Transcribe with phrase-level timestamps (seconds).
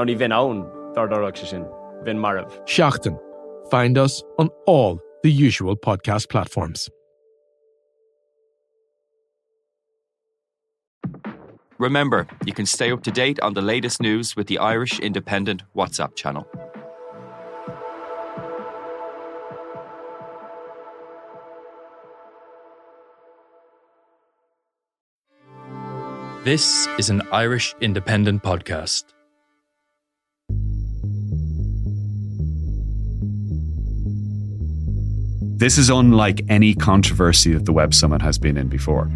[0.00, 0.64] Ná ní bhín own
[0.96, 1.64] dardarach se sin,
[2.04, 2.48] bhín marmh.
[2.64, 3.18] Seaachtain.
[3.70, 6.88] Find us on all the usual podcast platforms.
[11.78, 15.64] Remember, you can stay up to date on the latest news with the Irish Independent
[15.76, 16.46] WhatsApp channel.
[26.44, 29.04] This is an Irish Independent podcast.
[35.60, 39.10] This is unlike any controversy that the Web Summit has been in before.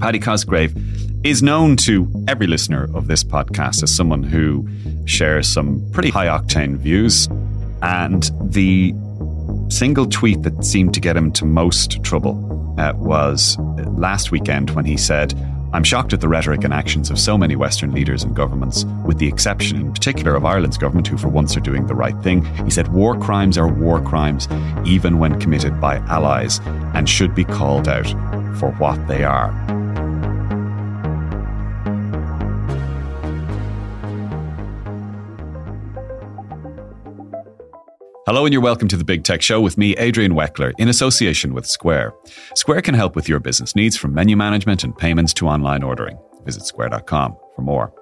[0.00, 0.74] Paddy Cosgrave
[1.22, 4.66] is known to every listener of this podcast as someone who
[5.04, 7.28] shares some pretty high octane views.
[7.82, 8.94] And the
[9.68, 13.58] single tweet that seemed to get him to most trouble uh, was
[13.98, 15.34] last weekend when he said,
[15.76, 19.18] I'm shocked at the rhetoric and actions of so many Western leaders and governments, with
[19.18, 22.46] the exception in particular of Ireland's government, who for once are doing the right thing.
[22.64, 24.48] He said, War crimes are war crimes,
[24.86, 26.60] even when committed by allies,
[26.94, 28.08] and should be called out
[28.58, 29.75] for what they are.
[38.28, 41.54] Hello, and you're welcome to the Big Tech Show with me, Adrian Weckler, in association
[41.54, 42.12] with Square.
[42.56, 46.18] Square can help with your business needs from menu management and payments to online ordering.
[46.44, 47.94] Visit square.com for more.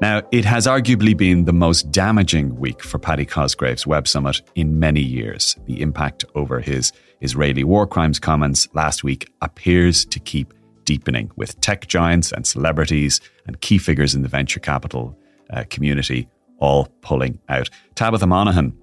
[0.00, 4.80] Now, it has arguably been the most damaging week for Paddy Cosgrave's Web Summit in
[4.80, 5.54] many years.
[5.66, 6.90] The impact over his
[7.20, 13.20] Israeli war crimes comments last week appears to keep deepening, with tech giants and celebrities
[13.46, 15.16] and key figures in the venture capital
[15.50, 17.70] uh, community all pulling out.
[17.94, 18.76] Tabitha Monahan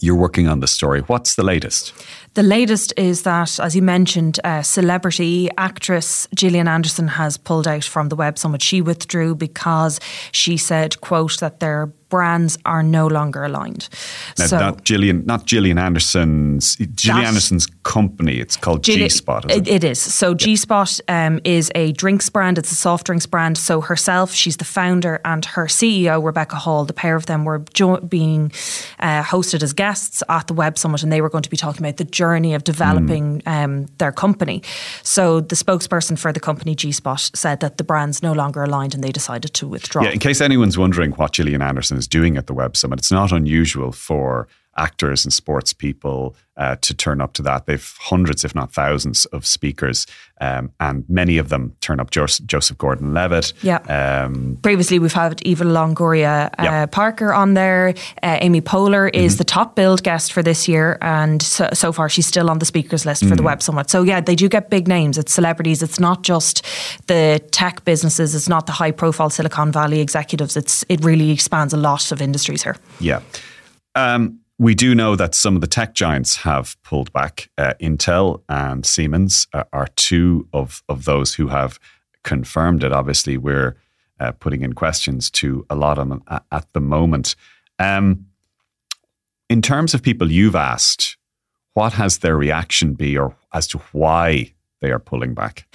[0.00, 1.00] you're working on the story.
[1.02, 1.92] What's the latest?
[2.34, 7.84] The latest is that, as you mentioned, uh, celebrity actress Gillian Anderson has pulled out
[7.84, 8.60] from the Web Summit.
[8.60, 10.00] She withdrew because
[10.32, 13.88] she said, "quote that their brands are no longer aligned."
[14.38, 18.38] Now, so, not Gillian, not Gillian Anderson's Gillian Anderson's company.
[18.44, 19.50] It's called G Spot.
[19.50, 19.98] It, it is.
[19.98, 22.58] So G Spot um, is a drinks brand.
[22.58, 23.58] It's a soft drinks brand.
[23.58, 26.84] So herself, she's the founder, and her CEO Rebecca Hall.
[26.84, 28.52] The pair of them were jo- being
[29.00, 31.84] uh, hosted as guests at the Web Summit, and they were going to be talking
[31.84, 33.64] about the journey of developing mm.
[33.64, 34.62] um, their company.
[35.02, 38.94] So the spokesperson for the company G Spot said that the brands no longer aligned,
[38.94, 40.04] and they decided to withdraw.
[40.04, 40.10] Yeah.
[40.10, 43.32] In case anyone's wondering what Gillian Anderson is doing at the Web Summit, it's not
[43.32, 47.66] unusual for actors and sports people uh, to turn up to that.
[47.66, 50.06] They've hundreds, if not thousands, of speakers,
[50.40, 52.10] um, and many of them turn up.
[52.10, 53.52] Joseph Gordon-Levitt.
[53.62, 53.78] Yeah.
[53.78, 56.86] Um, Previously, we've had Eva Longoria uh, yeah.
[56.86, 57.94] Parker on there.
[58.22, 59.38] Uh, Amy Poehler is mm-hmm.
[59.38, 62.66] the top billed guest for this year, and so, so, far she's still on the
[62.66, 63.36] speakers list for mm.
[63.36, 63.90] the Web Summit.
[63.90, 65.18] So yeah, they do get big names.
[65.18, 65.82] It's celebrities.
[65.82, 66.64] It's not just
[67.06, 68.34] the tech businesses.
[68.34, 70.56] It's not the high profile Silicon Valley executives.
[70.56, 72.76] It's it really expands a lot of industries here.
[73.00, 73.20] Yeah.
[73.96, 77.50] Um, we do know that some of the tech giants have pulled back.
[77.58, 81.80] Uh, Intel and Siemens are, are, two of, of those who have
[82.22, 82.92] confirmed it.
[82.92, 83.76] Obviously, we're
[84.20, 87.34] uh, putting in questions to a lot of them at, at the moment.
[87.78, 88.26] Um,
[89.50, 91.16] in terms of people you've asked,
[91.74, 95.66] what has their reaction be or as to why they are pulling back?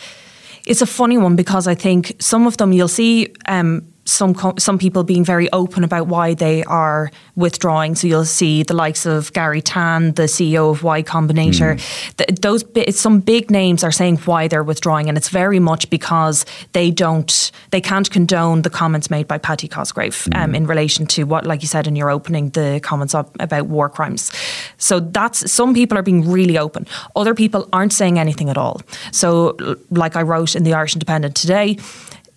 [0.66, 4.78] It's a funny one because I think some of them you'll see um, some some
[4.78, 7.96] people being very open about why they are withdrawing.
[7.96, 11.76] So you'll see the likes of Garry Tan, the CEO of Y Combinator.
[11.76, 12.16] Mm.
[12.18, 16.46] The, those some big names are saying why they're withdrawing, and it's very much because
[16.74, 20.44] they don't they can't condone the comments made by Paddy Cosgrave mm.
[20.44, 23.90] um, in relation to what, like you said in your opening, the comments about war
[23.90, 24.32] crimes.
[24.78, 26.88] So that's some people are being really open.
[27.16, 28.82] Other people aren't saying anything at all.
[29.12, 29.56] So,
[29.92, 31.78] like I wrote in the Irish Independent today,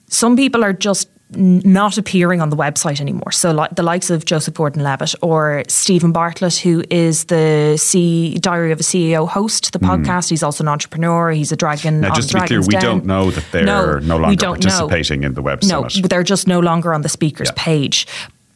[0.09, 3.33] some people are just not appearing on the website anymore.
[3.33, 8.73] So, like the likes of Joseph Gordon-Levitt or Steven Bartlett, who is the C Diary
[8.73, 9.89] of a CEO host, the mm.
[9.89, 10.31] podcast.
[10.31, 11.31] He's also an entrepreneur.
[11.31, 12.01] He's a dragon.
[12.01, 12.83] Now, just to be clear, we Den.
[12.83, 15.27] don't know that they're no, no longer participating know.
[15.29, 17.63] in the web no, they're just no longer on the speakers yeah.
[17.63, 18.07] page.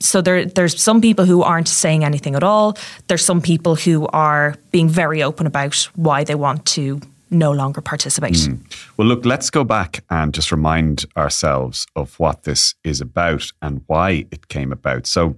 [0.00, 2.76] So there, there's some people who aren't saying anything at all.
[3.08, 7.00] There's some people who are being very open about why they want to
[7.31, 8.34] no longer participate.
[8.34, 8.61] Mm.
[8.96, 13.82] Well, look, let's go back and just remind ourselves of what this is about and
[13.87, 15.06] why it came about.
[15.06, 15.37] So,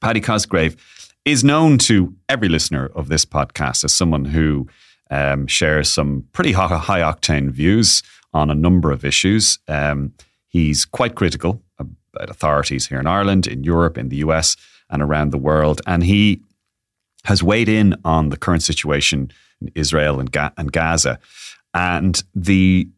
[0.00, 0.76] Paddy Cosgrave
[1.24, 4.68] is known to every listener of this podcast as someone who
[5.10, 9.58] um, shares some pretty high octane views on a number of issues.
[9.68, 10.14] Um,
[10.48, 14.56] he's quite critical about authorities here in Ireland, in Europe, in the US,
[14.88, 15.80] and around the world.
[15.86, 16.42] And he
[17.24, 19.30] has weighed in on the current situation
[19.74, 21.18] Israel and, Ga- and Gaza.
[21.74, 22.88] And the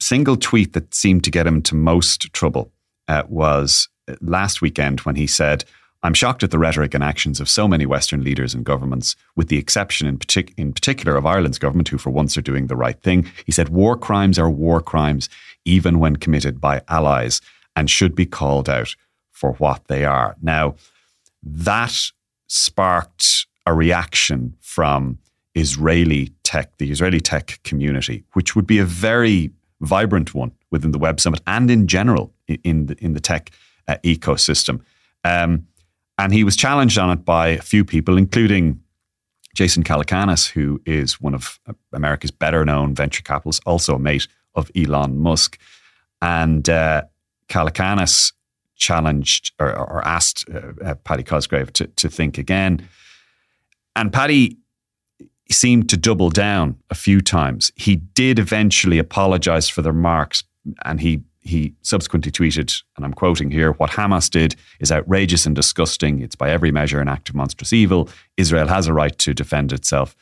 [0.00, 2.72] single tweet that seemed to get him to most trouble
[3.08, 3.88] uh, was
[4.20, 5.64] last weekend when he said,
[6.02, 9.48] I'm shocked at the rhetoric and actions of so many Western leaders and governments, with
[9.48, 12.76] the exception in, partic- in particular of Ireland's government, who for once are doing the
[12.76, 13.28] right thing.
[13.46, 15.28] He said, War crimes are war crimes,
[15.64, 17.40] even when committed by allies,
[17.74, 18.94] and should be called out
[19.32, 20.36] for what they are.
[20.40, 20.76] Now,
[21.42, 21.94] that
[22.46, 25.18] sparked a reaction from
[25.58, 29.50] Israeli tech, the Israeli tech community, which would be a very
[29.80, 33.50] vibrant one within the Web Summit and in general in the, in the tech
[33.86, 34.80] uh, ecosystem.
[35.24, 35.66] Um,
[36.18, 38.80] and he was challenged on it by a few people, including
[39.54, 41.60] Jason Calacanis, who is one of
[41.92, 45.58] America's better known venture capitalists, also a mate of Elon Musk.
[46.20, 47.02] And uh,
[47.48, 48.32] Calacanis
[48.76, 52.88] challenged or, or asked uh, uh, Paddy Cosgrave to, to think again.
[53.96, 54.58] And Paddy
[55.54, 57.72] seemed to double down a few times.
[57.76, 60.44] He did eventually apologize for the remarks
[60.84, 65.56] and he he subsequently tweeted, and I'm quoting here, what Hamas did is outrageous and
[65.56, 66.20] disgusting.
[66.20, 68.10] It's by every measure an act of monstrous evil.
[68.36, 70.14] Israel has a right to defend itself,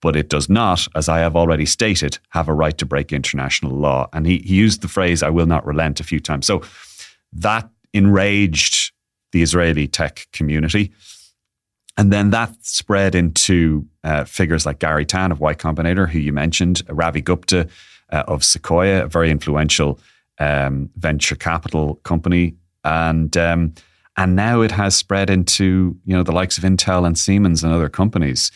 [0.00, 3.72] but it does not, as I have already stated, have a right to break international
[3.72, 4.08] law.
[4.12, 6.46] And he, he used the phrase, I will not relent, a few times.
[6.46, 6.62] So
[7.32, 8.92] that enraged
[9.32, 10.92] the Israeli tech community.
[11.98, 16.32] And then that spread into uh, figures like Garry Tan of Y Combinator, who you
[16.32, 17.68] mentioned, Ravi Gupta
[18.12, 19.98] uh, of Sequoia, a very influential
[20.38, 22.54] um, venture capital company,
[22.84, 23.74] and um,
[24.16, 27.72] and now it has spread into you know the likes of Intel and Siemens and
[27.72, 28.52] other companies.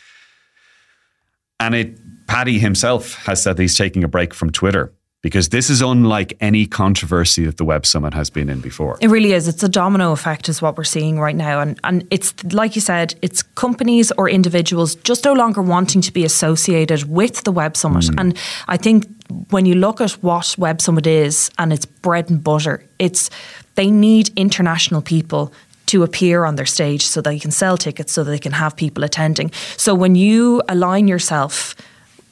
[1.58, 1.98] And it,
[2.28, 4.92] Paddy himself has said he's taking a break from Twitter
[5.22, 8.98] because this is unlike any controversy that the Web Summit has been in before.
[9.00, 9.46] It really is.
[9.46, 11.60] It's a domino effect, is what we're seeing right now.
[11.60, 16.12] And, and it's, like you said, it's companies or individuals just no longer wanting to
[16.12, 18.04] be associated with the Web Summit.
[18.06, 18.20] Mm.
[18.20, 19.06] And I think
[19.50, 23.30] when you look at what Web Summit is and its bread and butter, it's
[23.76, 25.52] they need international people
[25.86, 29.04] to appear on their stage so they can sell tickets so they can have people
[29.04, 29.52] attending.
[29.76, 31.76] So when you align yourself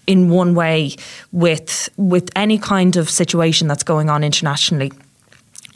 [0.07, 0.95] in one way
[1.33, 4.91] with with any kind of situation that's going on internationally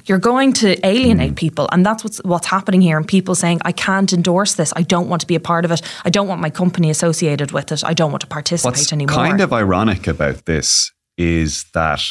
[0.06, 1.36] you're going to alienate mm.
[1.36, 4.82] people and that's what's what's happening here and people saying I can't endorse this I
[4.82, 7.72] don't want to be a part of it I don't want my company associated with
[7.72, 9.16] it I don't want to participate anymore.
[9.16, 12.02] what's anymore kind of ironic about this is that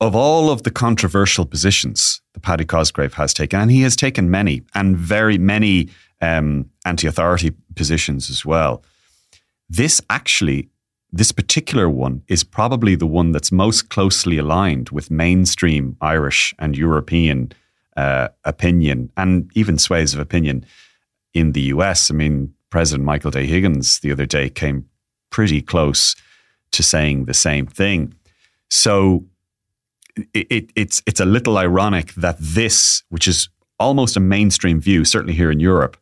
[0.00, 4.30] of all of the controversial positions that Paddy Cosgrave has taken, and he has taken
[4.30, 5.88] many, and very many
[6.20, 8.82] um, anti authority positions as well,
[9.68, 10.68] this actually,
[11.12, 16.76] this particular one is probably the one that's most closely aligned with mainstream Irish and
[16.76, 17.52] European
[17.96, 20.64] uh, opinion and even sways of opinion
[21.34, 22.10] in the US.
[22.10, 24.86] I mean, President Michael D Higgins the other day came
[25.30, 26.14] pretty close
[26.72, 28.14] to saying the same thing.
[28.68, 29.24] So
[30.34, 33.48] it, it, it's it's a little ironic that this, which is
[33.78, 35.96] almost a mainstream view, certainly here in Europe,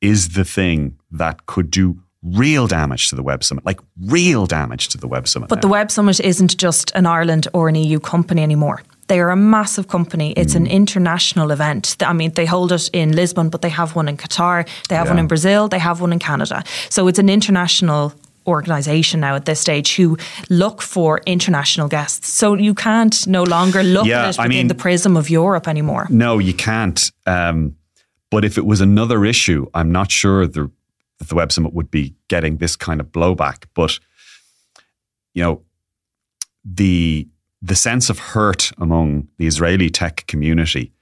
[0.00, 4.88] is the thing that could do real damage to the Web Summit, like real damage
[4.88, 5.48] to the Web Summit.
[5.48, 5.62] But now.
[5.62, 8.82] the Web Summit isn't just an Ireland or an EU company anymore.
[9.08, 10.32] They are a massive company.
[10.36, 10.58] It's mm.
[10.58, 11.96] an international event.
[12.00, 15.06] I mean, they hold it in Lisbon, but they have one in Qatar, they have
[15.06, 15.12] yeah.
[15.12, 16.62] one in Brazil, they have one in Canada.
[16.90, 18.12] So it's an international
[18.46, 20.16] organisation now at this stage who
[20.48, 22.32] look for international guests.
[22.32, 25.28] So you can't no longer look yeah, at it within I mean, the prism of
[25.28, 26.06] Europe anymore.
[26.10, 27.10] No, you can't.
[27.26, 27.76] Um,
[28.30, 30.70] but if it was another issue, I'm not sure the
[31.20, 33.66] that the Web Summit would be getting this kind of blowback.
[33.74, 33.98] But
[35.32, 35.62] you know,
[36.64, 37.28] the
[37.62, 40.92] the sense of hurt among the Israeli tech community.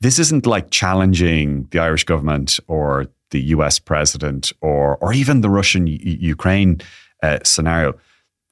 [0.00, 5.50] This isn't like challenging the Irish government or the US president or or even the
[5.50, 6.80] Russian Ukraine
[7.22, 7.98] uh, scenario.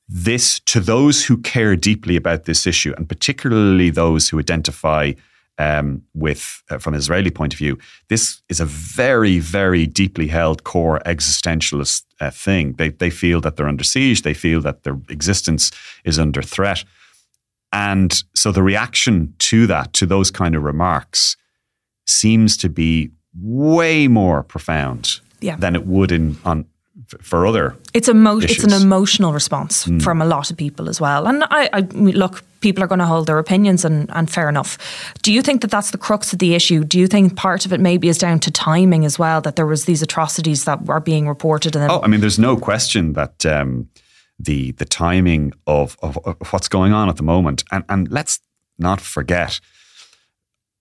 [0.08, 5.12] This to those who care deeply about this issue, and particularly those who identify
[5.58, 10.28] um, with uh, from an Israeli point of view, this is a very, very deeply
[10.28, 12.74] held core existentialist uh, thing.
[12.74, 14.22] They they feel that they're under siege.
[14.22, 15.72] They feel that their existence
[16.04, 16.84] is under threat,
[17.72, 21.36] and so the reaction to that, to those kind of remarks,
[22.06, 25.56] seems to be way more profound yeah.
[25.56, 26.64] than it would in on
[27.20, 27.76] for other.
[27.94, 31.26] It's emo- it's an emotional response from a lot of people as well.
[31.26, 34.78] And I, I look, people are going to hold their opinions, and, and fair enough.
[35.22, 36.84] Do you think that that's the crux of the issue?
[36.84, 39.40] Do you think part of it maybe is down to timing as well?
[39.40, 42.56] That there was these atrocities that are being reported, and Oh, I mean, there's no
[42.56, 43.88] question that um,
[44.38, 48.40] the the timing of, of of what's going on at the moment, and and let's
[48.78, 49.60] not forget,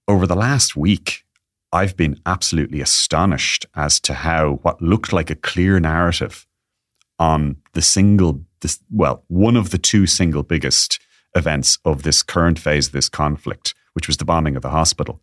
[0.08, 1.26] over the last week,
[1.72, 6.46] I've been absolutely astonished as to how what looked like a clear narrative
[7.20, 11.00] on the single, this, well, one of the two single biggest
[11.38, 15.22] events of this current phase of this conflict, which was the bombing of the hospital.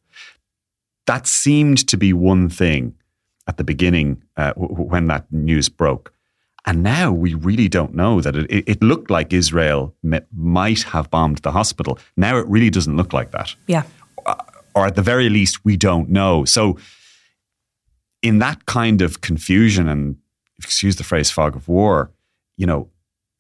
[1.07, 2.95] That seemed to be one thing
[3.47, 6.13] at the beginning uh, w- when that news broke.
[6.67, 10.83] And now we really don't know that it, it, it looked like Israel mi- might
[10.85, 11.99] have bombed the hospital.
[12.17, 13.83] Now it really doesn't look like that yeah,
[14.75, 16.45] or at the very least, we don't know.
[16.45, 16.77] So,
[18.23, 20.17] in that kind of confusion and
[20.59, 22.11] excuse the phrase fog of war,
[22.57, 22.89] you know,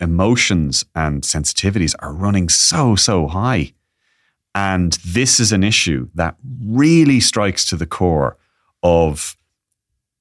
[0.00, 3.72] emotions and sensitivities are running so, so high.
[4.54, 8.36] And this is an issue that really strikes to the core
[8.82, 9.36] of,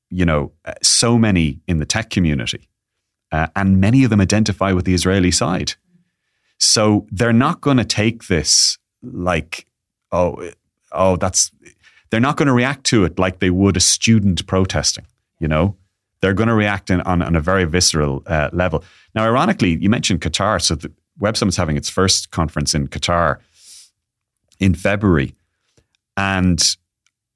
[0.10, 2.70] you know, uh, so many in the tech community.
[3.32, 5.74] Uh, and many of them identify with the Israeli side.
[6.60, 9.65] So they're not going to take this like,
[10.12, 10.51] oh,
[10.92, 11.51] oh, that's,
[12.10, 15.06] they're not going to react to it like they would a student protesting,
[15.39, 15.75] you know?
[16.22, 18.84] They're going to react in, on, on a very visceral uh, level.
[19.15, 20.62] Now, ironically, you mentioned Qatar.
[20.62, 23.39] So the Web Summit's having its first conference in Qatar
[24.60, 25.36] in February.
[26.17, 26.75] And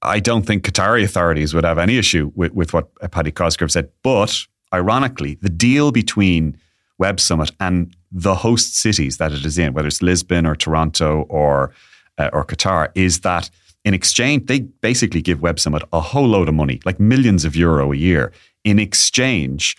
[0.01, 3.89] I don't think Qatari authorities would have any issue with, with what Paddy Cosgrave said.
[4.03, 4.36] But
[4.74, 6.57] ironically, the deal between
[6.98, 11.25] Web Summit and the host cities that it is in, whether it's Lisbon or Toronto
[11.29, 11.74] or
[12.17, 13.50] uh, or Qatar, is that
[13.86, 17.55] in exchange they basically give Web Summit a whole load of money, like millions of
[17.55, 18.31] euro a year,
[18.63, 19.77] in exchange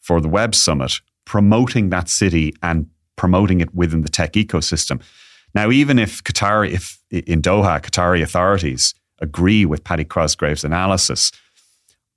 [0.00, 5.02] for the Web Summit promoting that city and promoting it within the tech ecosystem.
[5.54, 11.30] Now, even if Qatar, if in Doha, Qatari authorities agree with Paddy Cosgrave's analysis,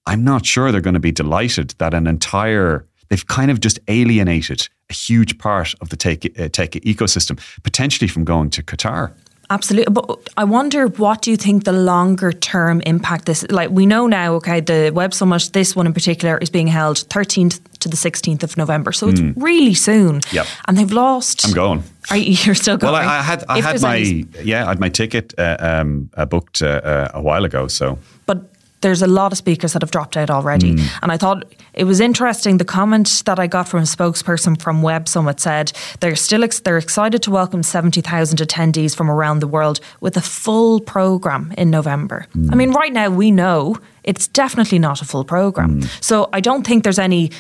[0.06, 3.78] I'm not sure they're going to be delighted that an entire they've kind of just
[3.90, 9.14] alienated a huge part of the tech, uh, tech ecosystem, potentially from going to Qatar.
[9.52, 13.46] Absolutely, but I wonder what do you think the longer term impact this?
[13.50, 16.98] Like we know now, okay, the Web Summit, this one in particular, is being held
[17.10, 20.22] 13th to the 16th of November, so it's really soon.
[20.32, 20.48] Yep.
[20.68, 21.46] and they've lost.
[21.46, 21.84] I'm going.
[22.10, 22.94] Are you, you're still going?
[22.94, 25.58] Well, I, I had I If had my any- yeah I had my ticket uh,
[25.60, 27.68] um, uh, booked uh, uh, a while ago.
[27.68, 28.38] So but
[28.82, 30.74] there's a lot of speakers that have dropped out already.
[30.76, 31.00] Mm.
[31.04, 32.58] And I thought it was interesting.
[32.58, 36.60] The comment that I got from a spokesperson from Web Summit said they're still ex-
[36.60, 41.70] they're excited to welcome 70,000 attendees from around the world with a full program in
[41.70, 42.28] November.
[42.36, 42.52] Mm.
[42.52, 45.82] I mean, right now we know it's definitely not a full program.
[45.82, 46.04] Mm.
[46.04, 47.32] So I don't think there's any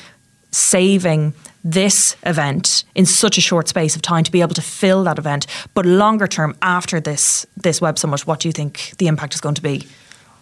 [0.52, 1.34] saving
[1.64, 5.18] this event in such a short space of time to be able to fill that
[5.18, 5.48] event.
[5.74, 9.42] But longer term, after this this Web Summit, what do you think the impact is
[9.42, 9.88] going to be?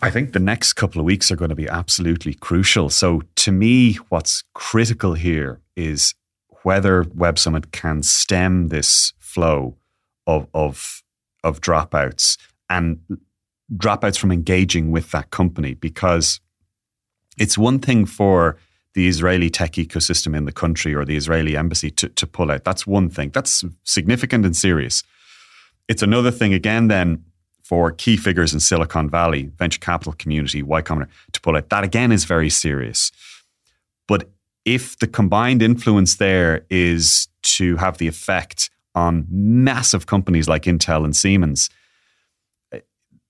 [0.01, 2.89] I think the next couple of weeks are going to be absolutely crucial.
[2.89, 6.13] So, to me, what's critical here is
[6.63, 9.75] whether Web Summit can stem this flow
[10.25, 11.03] of of
[11.43, 12.37] of dropouts
[12.69, 12.99] and
[13.73, 16.39] dropouts from engaging with that company because
[17.37, 18.57] it's one thing for
[18.95, 22.63] the Israeli tech ecosystem in the country or the Israeli embassy to, to pull out.
[22.63, 23.29] That's one thing.
[23.29, 25.03] That's significant and serious.
[25.87, 27.23] It's another thing again then
[27.69, 31.69] for key figures in Silicon Valley, venture capital community, Y Combinator, to pull out.
[31.69, 33.11] That again is very serious.
[34.07, 34.27] But
[34.65, 41.05] if the combined influence there is to have the effect on massive companies like Intel
[41.05, 41.69] and Siemens,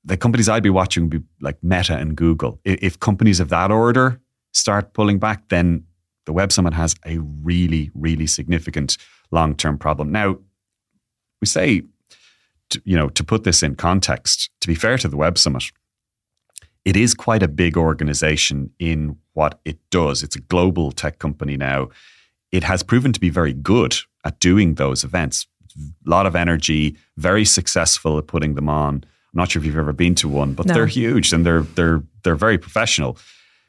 [0.06, 2.62] the companies I'd be watching would be like Meta and Google.
[2.64, 4.22] If companies of that order
[4.54, 5.84] start pulling back, then
[6.26, 8.98] the Web Summit has a really, really significant
[9.32, 10.14] long term problem.
[10.14, 10.38] Now,
[11.42, 11.84] we say
[12.70, 15.64] to, you know, to put this in context, to be fair to the Web Summit,
[16.86, 20.24] it is quite a big organization in what it does.
[20.24, 21.90] It's a global tech company now.
[22.52, 23.96] It has proven to be very good
[24.26, 25.48] at doing those events.
[25.78, 28.96] A lot of energy, very successful at putting them on.
[28.96, 30.74] I'm not sure if you've ever been to one, but No.
[30.74, 33.18] they're huge and they're they're they're very professional.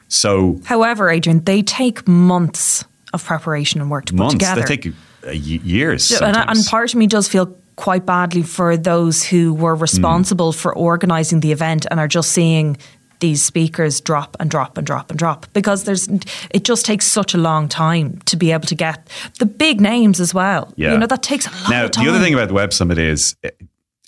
[0.08, 4.60] So However, Adrian, they take months of preparation and work to months put together.
[4.62, 4.94] they take
[5.26, 6.10] uh, years.
[6.12, 9.80] and, and part of me does feel quite badly for those who were hmm.
[9.80, 12.76] responsible for organising the event and are just seeing
[13.20, 16.06] these speakers drop and drop and drop and drop because there's
[16.50, 19.08] it just takes such a long time to be able to get
[19.38, 20.72] the big names as well.
[20.76, 20.92] Yeah.
[20.92, 22.04] You know, that takes a lot Now, of time.
[22.04, 23.58] the other thing about the Web Summit is it-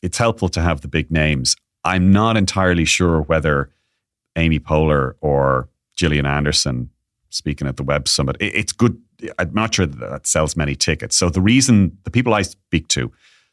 [0.03, 1.57] it's helpful to have the big names.
[1.85, 3.71] I'm not entirely sure whether
[4.37, 6.91] Amy Poehler or Gillian Anderson
[7.31, 8.37] speaking at the Web Summit.
[8.41, 8.99] It, it's good.
[9.39, 11.17] I'm not sure that, that sells many tickets.
[11.17, 13.13] So the reason the people I speak to,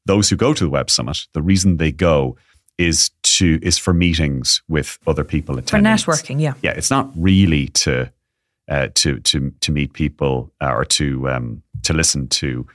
[0.10, 2.36] those who go to the Web Summit, the reason they go
[2.80, 5.98] is to is for meetings with other people attending.
[5.98, 6.54] For networking, yeah.
[6.64, 8.12] Yeah, it's not really to
[8.68, 12.66] uh, to to to meet people uh, or to um, to listen to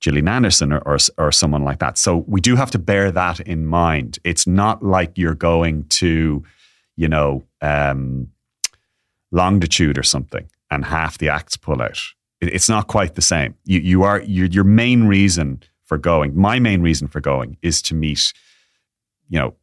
[0.00, 1.98] Gillian Anderson or, or, or someone like that.
[1.98, 4.18] So we do have to bear that in mind.
[4.24, 6.42] It's not like you're going to,
[6.96, 8.28] you know, um,
[9.30, 12.00] longitude or something and half the acts pull out.
[12.40, 13.54] It, it's not quite the same.
[13.64, 16.34] You you are you, your main reason for going.
[16.34, 18.32] My main reason for going is to meet,
[19.28, 19.54] you know,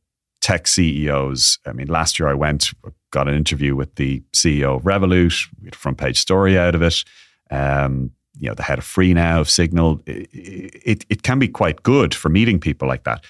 [0.41, 1.57] tech CEOs.
[1.65, 2.71] I mean, last year I went,
[3.09, 6.75] got an interview with the CEO of Revolut, we had a front page story out
[6.75, 7.03] of it.
[7.50, 10.01] Um, you know, the head of Freenow, of Signal.
[10.05, 13.25] It, it, it can be quite good for meeting people like that.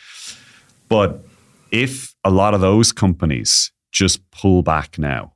[0.89, 1.23] But
[1.71, 5.31] if a lot of those companies just pull back now,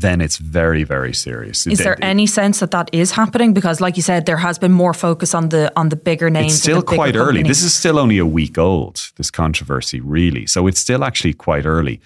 [0.00, 1.66] then it's very, very serious.
[1.66, 3.52] Is there any sense that that is happening?
[3.52, 6.52] Because, like you said, there has been more focus on the on the bigger names.
[6.52, 7.42] It's still quite early.
[7.42, 9.10] This is still only a week old.
[9.16, 12.00] This controversy, really, so it's still actually quite early.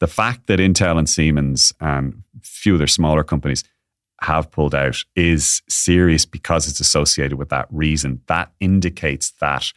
[0.00, 3.64] The fact that Intel and Siemens and a few other smaller companies
[4.22, 8.22] have pulled out is serious because it's associated with that reason.
[8.26, 9.72] That indicates that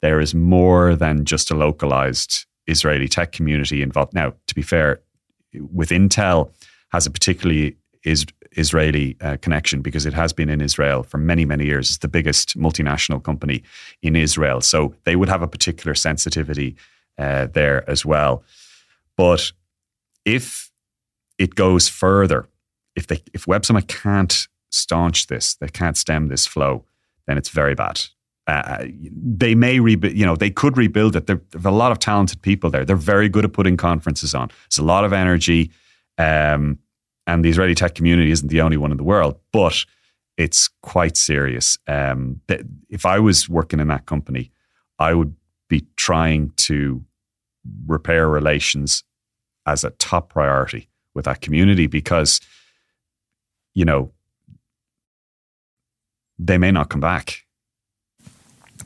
[0.00, 4.14] there is more than just a localized Israeli tech community involved.
[4.14, 5.00] Now, to be fair,
[5.72, 6.50] with Intel
[6.94, 11.44] has a particularly is Israeli uh, connection because it has been in Israel for many,
[11.44, 11.88] many years.
[11.90, 13.62] It's the biggest multinational company
[14.02, 14.60] in Israel.
[14.60, 16.76] So they would have a particular sensitivity
[17.18, 18.44] uh, there as well.
[19.16, 19.52] But
[20.24, 20.70] if
[21.38, 22.48] it goes further,
[22.94, 26.84] if they if Web Summit can't staunch this, they can't stem this flow,
[27.26, 27.96] then it's very bad.
[28.46, 28.84] Uh,
[29.40, 31.26] they may rebuild, you know, they could rebuild it.
[31.26, 32.84] There, there are a lot of talented people there.
[32.84, 34.48] They're very good at putting conferences on.
[34.68, 35.70] There's a lot of energy.
[36.18, 36.78] Um,
[37.26, 39.84] and the Israeli tech community isn't the only one in the world, but
[40.36, 41.78] it's quite serious.
[41.86, 42.40] Um,
[42.88, 44.50] if I was working in that company,
[44.98, 45.34] I would
[45.68, 47.04] be trying to
[47.86, 49.04] repair relations
[49.66, 52.40] as a top priority with that community because,
[53.74, 54.12] you know,
[56.38, 57.44] they may not come back.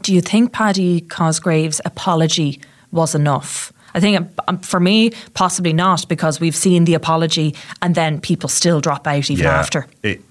[0.03, 2.61] Do you think Paddy Cosgrave's apology
[2.93, 3.73] was enough?
[3.95, 8.49] I think um, for me, possibly not, because we've seen the apology and then people
[8.49, 9.87] still drop out even yeah, after.
[10.03, 10.23] It,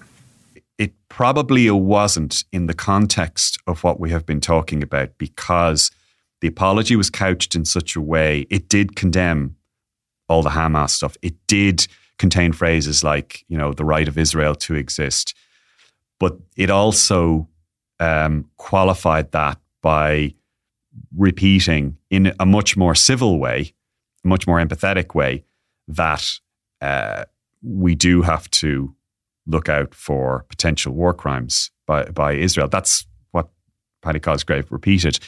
[0.78, 5.90] it probably wasn't in the context of what we have been talking about because
[6.40, 9.56] the apology was couched in such a way it did condemn
[10.28, 11.16] all the Hamas stuff.
[11.22, 11.86] It did
[12.18, 15.34] contain phrases like, you know, the right of Israel to exist.
[16.20, 17.48] But it also
[18.00, 20.34] um, qualified that by
[21.16, 23.74] repeating in a much more civil way,
[24.24, 25.44] a much more empathetic way,
[25.88, 26.26] that
[26.80, 27.24] uh,
[27.62, 28.94] we do have to
[29.46, 32.68] look out for potential war crimes by, by Israel.
[32.68, 33.48] That's what
[34.02, 35.18] Paddy Cosgrave repeated.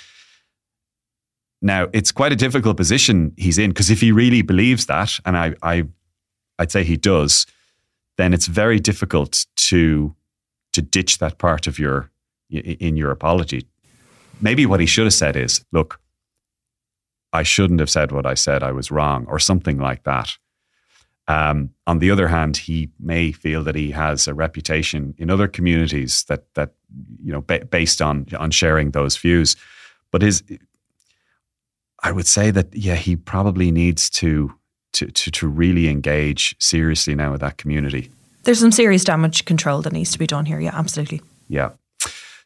[1.63, 5.37] Now, it's quite a difficult position he's in because if he really believes that, and
[5.37, 5.85] I, I,
[6.59, 7.47] I'd say he does,
[8.17, 10.15] then it's very difficult to
[10.73, 12.11] to ditch that part of your
[12.49, 13.67] in your apology
[14.41, 16.00] maybe what he should have said is, look,
[17.33, 18.63] I shouldn't have said what I said.
[18.63, 20.37] I was wrong, or something like that.
[21.29, 25.47] Um, on the other hand, he may feel that he has a reputation in other
[25.47, 26.73] communities that that
[27.23, 29.55] you know ba- based on on sharing those views.
[30.11, 30.43] But his,
[32.03, 34.53] I would say that yeah, he probably needs to
[34.95, 38.11] to to, to really engage seriously now with that community.
[38.43, 40.59] There's some serious damage control that needs to be done here.
[40.59, 41.23] Yeah, absolutely.
[41.49, 41.71] Yeah.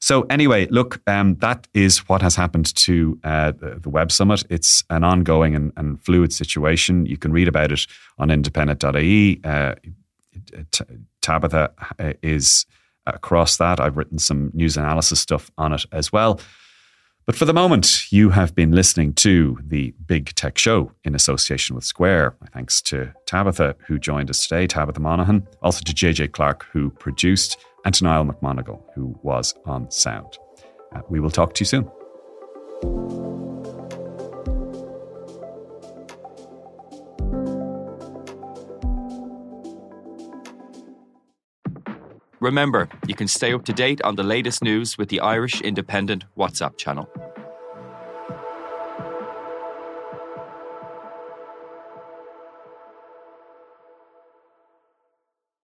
[0.04, 4.44] So anyway, look, um, that is what has happened to uh, the, the, Web Summit.
[4.50, 7.06] It's an ongoing and, and, fluid situation.
[7.06, 7.86] You can read about it
[8.18, 9.40] on independent.ie.
[9.42, 9.74] Uh,
[10.72, 10.84] t-
[11.22, 12.66] Tabitha uh, is
[13.06, 13.80] across that.
[13.80, 16.38] I've written some news analysis stuff on it as well.
[17.24, 21.74] But for the moment, you have been listening to the Big Tech Show in association
[21.76, 22.36] with Square.
[22.42, 26.90] My thanks to Tabitha, who joined us today, Tabitha Monahan, also to JJ Clark, who
[26.90, 30.38] produced, and to Niall McMonigal, who was on sound.
[30.94, 31.90] Uh, we will talk to you soon.
[42.40, 46.24] Remember, you can stay up to date on the latest news with the Irish Independent
[46.36, 47.08] WhatsApp channel.